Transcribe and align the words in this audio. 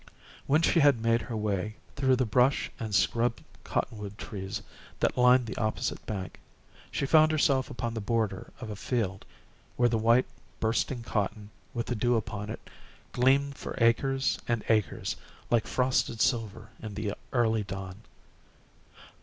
When 0.47 0.63
she 0.63 0.79
had 0.79 1.03
made 1.03 1.21
her 1.21 1.37
way 1.37 1.75
through 1.95 2.15
the 2.15 2.25
brush 2.25 2.71
and 2.79 2.95
scrub 2.95 3.37
cottonwood 3.63 4.17
trees 4.17 4.63
that 4.99 5.15
lined 5.15 5.45
the 5.45 5.55
opposite 5.57 6.03
bank, 6.07 6.39
she 6.89 7.05
found 7.05 7.31
herself 7.31 7.69
upon 7.69 7.93
the 7.93 8.01
border 8.01 8.51
of 8.59 8.71
a 8.71 8.75
field 8.75 9.25
where 9.75 9.89
the 9.89 9.99
white, 9.99 10.25
bursting 10.59 11.03
cotton, 11.03 11.51
with 11.75 11.85
the 11.85 11.93
dew 11.95 12.15
upon 12.15 12.49
it, 12.49 12.67
gleamed 13.11 13.55
for 13.59 13.77
acres 13.77 14.39
and 14.47 14.65
acres 14.69 15.17
like 15.51 15.67
frosted 15.67 16.19
silver 16.19 16.69
in 16.81 16.95
the 16.95 17.13
early 17.31 17.61
dawn. 17.61 17.97